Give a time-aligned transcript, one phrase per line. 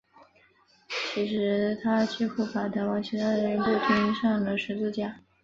[1.13, 5.19] 其实他几乎把台湾其他的人都钉上了十字架。